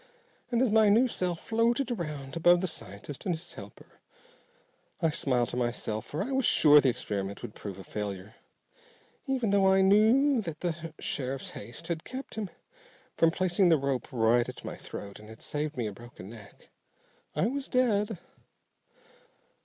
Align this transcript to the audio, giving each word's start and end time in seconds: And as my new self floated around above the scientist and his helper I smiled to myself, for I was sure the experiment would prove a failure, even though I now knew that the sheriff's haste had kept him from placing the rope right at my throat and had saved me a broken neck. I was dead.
And 0.49 0.63
as 0.63 0.71
my 0.71 0.89
new 0.89 1.07
self 1.07 1.39
floated 1.39 1.91
around 1.91 2.35
above 2.35 2.61
the 2.61 2.65
scientist 2.67 3.27
and 3.27 3.35
his 3.35 3.53
helper 3.53 3.99
I 4.99 5.11
smiled 5.11 5.49
to 5.49 5.57
myself, 5.57 6.07
for 6.07 6.23
I 6.23 6.31
was 6.31 6.43
sure 6.43 6.81
the 6.81 6.89
experiment 6.89 7.43
would 7.43 7.53
prove 7.53 7.77
a 7.77 7.83
failure, 7.83 8.33
even 9.27 9.51
though 9.51 9.67
I 9.71 9.81
now 9.81 9.89
knew 9.89 10.41
that 10.41 10.61
the 10.61 10.95
sheriff's 10.99 11.51
haste 11.51 11.85
had 11.85 12.03
kept 12.03 12.33
him 12.33 12.49
from 13.15 13.29
placing 13.29 13.69
the 13.69 13.77
rope 13.77 14.07
right 14.11 14.49
at 14.49 14.65
my 14.65 14.75
throat 14.75 15.19
and 15.19 15.29
had 15.29 15.43
saved 15.43 15.77
me 15.77 15.85
a 15.85 15.91
broken 15.91 16.31
neck. 16.31 16.69
I 17.35 17.45
was 17.45 17.69
dead. 17.69 18.17